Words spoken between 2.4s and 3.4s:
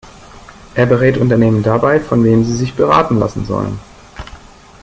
sie sich beraten